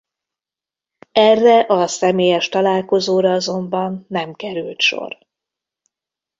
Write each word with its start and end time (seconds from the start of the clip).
Erre 1.11 1.59
a 1.59 1.87
személyes 1.87 2.49
találkozóra 2.49 3.29
azonban 3.31 4.05
nem 4.07 4.33
került 4.33 4.79
sor. 4.81 5.17